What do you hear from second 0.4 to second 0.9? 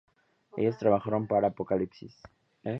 Ellos